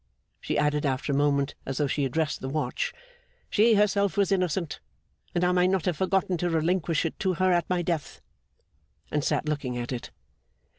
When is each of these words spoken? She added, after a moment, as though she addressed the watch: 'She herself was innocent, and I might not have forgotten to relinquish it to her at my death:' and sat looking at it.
She 0.39 0.57
added, 0.57 0.83
after 0.83 1.13
a 1.13 1.15
moment, 1.15 1.53
as 1.63 1.77
though 1.77 1.85
she 1.85 2.05
addressed 2.05 2.41
the 2.41 2.49
watch: 2.49 2.91
'She 3.51 3.75
herself 3.75 4.17
was 4.17 4.31
innocent, 4.31 4.79
and 5.35 5.43
I 5.43 5.51
might 5.51 5.67
not 5.69 5.85
have 5.85 5.97
forgotten 5.97 6.37
to 6.37 6.49
relinquish 6.49 7.05
it 7.05 7.19
to 7.19 7.35
her 7.35 7.51
at 7.53 7.69
my 7.69 7.83
death:' 7.83 8.19
and 9.11 9.23
sat 9.23 9.47
looking 9.47 9.77
at 9.77 9.91
it. 9.91 10.09